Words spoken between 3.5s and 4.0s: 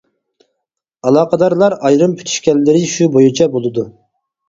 بولىدۇ.